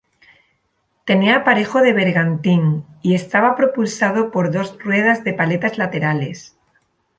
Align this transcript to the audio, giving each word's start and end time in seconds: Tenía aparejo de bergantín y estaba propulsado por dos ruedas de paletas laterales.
Tenía 1.05 1.35
aparejo 1.35 1.79
de 1.81 1.93
bergantín 1.93 2.85
y 3.03 3.13
estaba 3.13 3.55
propulsado 3.55 4.31
por 4.31 4.51
dos 4.51 4.75
ruedas 4.83 5.23
de 5.23 5.35
paletas 5.35 5.77
laterales. 5.77 6.57